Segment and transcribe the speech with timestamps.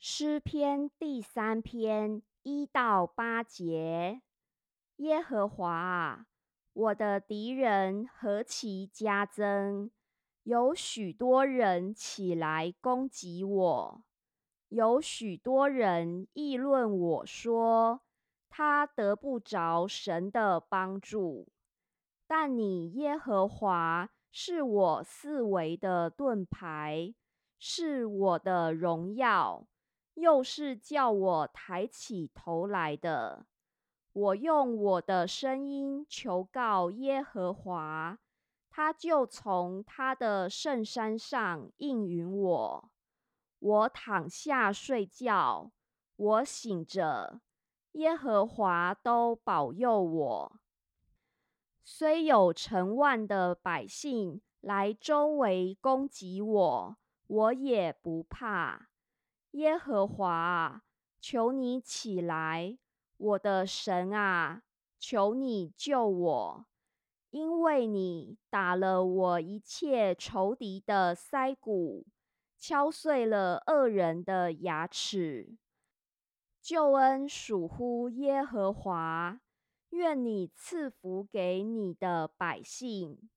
[0.00, 4.22] 诗篇第三篇一到八节：
[4.98, 6.26] 耶和华啊，
[6.72, 9.90] 我的敌人何其加增！
[10.44, 14.02] 有许多人起来攻击我，
[14.68, 18.02] 有许多人议论我说，
[18.48, 21.48] 他得不着神的帮助。
[22.28, 27.12] 但你耶和华是我四围的盾牌，
[27.58, 29.66] 是我的荣耀。
[30.18, 33.46] 又是叫我抬起头来的。
[34.12, 38.18] 我用我的声音求告耶和华，
[38.68, 42.90] 他就从他的圣山上应允我。
[43.60, 45.70] 我躺下睡觉，
[46.16, 47.40] 我醒着，
[47.92, 50.60] 耶和华都保佑我。
[51.84, 56.96] 虽有成万的百姓来周围攻击我，
[57.28, 58.87] 我也不怕。
[59.52, 60.82] 耶和华，
[61.20, 62.76] 求你起来，
[63.16, 64.62] 我的神啊，
[64.98, 66.66] 求你救我，
[67.30, 72.06] 因为你打了我一切仇敌的腮骨，
[72.58, 75.56] 敲碎了恶人的牙齿。
[76.60, 79.40] 救恩属乎耶和华，
[79.90, 83.30] 愿你赐福给你的百姓。